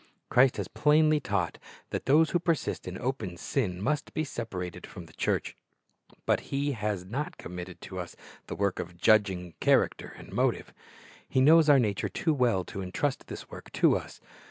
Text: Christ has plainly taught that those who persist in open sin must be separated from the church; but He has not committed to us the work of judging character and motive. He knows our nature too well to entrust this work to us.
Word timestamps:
Christ 0.31 0.57
has 0.57 0.67
plainly 0.67 1.19
taught 1.19 1.59
that 1.91 2.07
those 2.07 2.31
who 2.31 2.39
persist 2.39 2.87
in 2.87 2.97
open 2.97 3.37
sin 3.37 3.79
must 3.79 4.15
be 4.15 4.23
separated 4.23 4.87
from 4.87 5.05
the 5.05 5.13
church; 5.13 5.55
but 6.25 6.39
He 6.49 6.71
has 6.71 7.05
not 7.05 7.37
committed 7.37 7.79
to 7.81 7.99
us 7.99 8.15
the 8.47 8.55
work 8.55 8.79
of 8.79 8.97
judging 8.97 9.53
character 9.59 10.15
and 10.17 10.31
motive. 10.33 10.73
He 11.29 11.39
knows 11.39 11.69
our 11.69 11.77
nature 11.77 12.09
too 12.09 12.33
well 12.33 12.65
to 12.65 12.81
entrust 12.81 13.27
this 13.27 13.51
work 13.51 13.71
to 13.73 13.95
us. 13.95 14.19